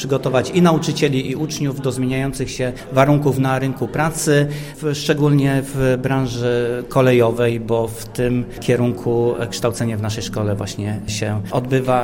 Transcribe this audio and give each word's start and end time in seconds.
przygotować 0.00 0.50
i 0.50 0.62
nauczycieli, 0.62 1.30
i 1.30 1.36
uczniów 1.36 1.80
do 1.80 1.92
zmieniających 1.92 2.50
się 2.50 2.72
warunków 2.92 3.38
na 3.38 3.58
rynku 3.58 3.88
pracy, 3.88 4.46
szczególnie 4.94 5.62
w 5.74 5.98
branży 6.02 6.84
kolejowej, 6.88 7.60
bo 7.60 7.88
w 7.88 8.04
tym 8.04 8.44
kierunku 8.60 9.34
kształcenie 9.50 9.96
w 9.96 10.02
naszej 10.02 10.22
szkole 10.22 10.54
właśnie 10.54 11.00
się 11.06 11.40
odbywa. 11.50 11.98